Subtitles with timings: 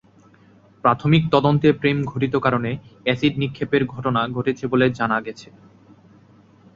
[0.83, 2.71] প্রাথমিক তদন্তে প্রেমঘটিত কারণে
[3.05, 5.47] অ্যাসিড নিক্ষেপের ঘটনা ঘটেছে বলে জানা গেছে।